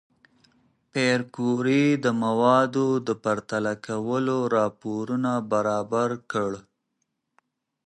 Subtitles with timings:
[0.91, 6.51] پېیر کوري د موادو د پرتله کولو راپور نه برابر کړ؟